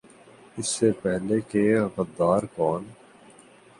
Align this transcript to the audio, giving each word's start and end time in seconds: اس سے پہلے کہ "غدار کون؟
اس 0.57 0.67
سے 0.67 0.91
پہلے 1.01 1.39
کہ 1.41 1.63
"غدار 1.97 2.43
کون؟ 2.55 2.83